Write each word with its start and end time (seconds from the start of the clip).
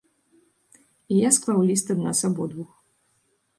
І 1.15 1.19
я 1.19 1.29
склаў 1.37 1.61
ліст 1.73 1.87
ад 1.97 2.03
нас 2.09 2.19
абодвух. 2.33 2.69